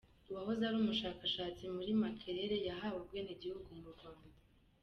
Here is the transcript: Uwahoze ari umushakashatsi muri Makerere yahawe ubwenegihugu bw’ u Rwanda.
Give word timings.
Uwahoze 0.29 0.61
ari 0.65 0.77
umushakashatsi 0.81 1.63
muri 1.75 1.91
Makerere 2.01 2.55
yahawe 2.67 2.97
ubwenegihugu 2.99 3.67
bw’ 3.79 3.85
u 3.91 3.93
Rwanda. 3.95 4.35